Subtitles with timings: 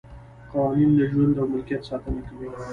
[0.51, 2.47] قوانین د ژوند او ملکیت ساتنه کوي.